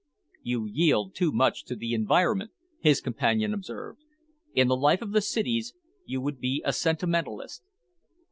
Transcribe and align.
"You 0.41 0.65
yield 0.65 1.13
too 1.13 1.31
much 1.31 1.63
to 1.65 1.77
environment," 1.79 2.49
his 2.79 3.01
companion 3.01 3.53
observed. 3.53 3.99
"In 4.55 4.67
the 4.67 4.75
life 4.75 5.03
of 5.03 5.11
the 5.11 5.21
cities 5.21 5.75
you 6.05 6.19
would 6.21 6.39
be 6.39 6.63
a 6.65 6.73
sentimentalist." 6.73 7.61